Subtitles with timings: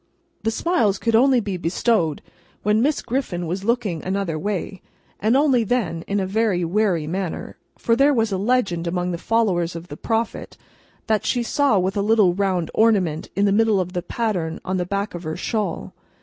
[0.41, 2.23] The smiles could only be bestowed
[2.63, 4.81] when Miss Griffin was looking another way,
[5.19, 9.19] and only then in a very wary manner, for there was a legend among the
[9.19, 10.57] followers of the Prophet
[11.05, 14.77] that she saw with a little round ornament in the middle of the pattern on
[14.77, 15.93] the back of her shawl.